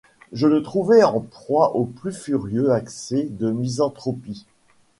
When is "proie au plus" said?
1.19-2.11